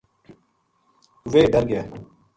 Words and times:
ویہ 1.31 1.51
ڈر 1.53 1.63
گیا 1.69 1.83